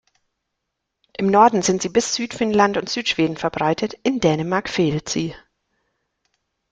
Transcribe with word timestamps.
Im 1.15 1.27
Norden 1.27 1.61
sind 1.61 1.83
sie 1.83 1.89
bis 1.89 2.15
Südfinnland 2.15 2.75
und 2.77 2.89
Südschweden 2.89 3.37
verbreitet, 3.37 3.93
in 4.01 4.19
Dänemark 4.19 4.67
fehlt 4.67 5.07
sie. 5.09 5.35